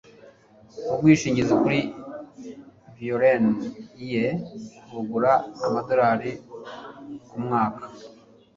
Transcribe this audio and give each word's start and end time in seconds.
Ubwishingizi 0.93 1.53
kuri 1.61 1.79
violon 2.97 3.45
ye 4.11 4.25
bugura 4.91 5.31
amadorari 5.65 6.31
kumwaka. 7.29 7.83